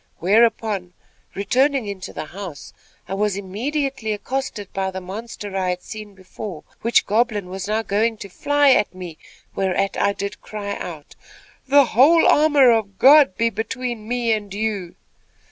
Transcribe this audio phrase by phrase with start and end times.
[0.17, 0.93] Whereupon,
[1.35, 2.73] returning into the house,
[3.07, 7.83] I was immediately accosted by the monster I had seen before, which goblin was now
[7.83, 9.19] going to fly at me;
[9.53, 11.15] whereat I did cry out:
[11.67, 14.95] "'The whole armor of God be between me and you!'